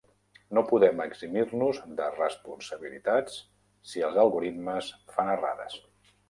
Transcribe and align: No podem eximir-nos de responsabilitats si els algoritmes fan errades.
No 0.57 0.61
podem 0.69 1.01
eximir-nos 1.03 1.81
de 1.99 2.07
responsabilitats 2.15 3.37
si 3.91 4.05
els 4.09 4.19
algoritmes 4.25 4.91
fan 5.19 5.33
errades. 5.37 5.79